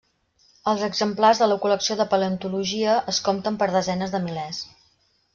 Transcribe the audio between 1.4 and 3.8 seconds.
de la col·lecció de paleontologia es compten per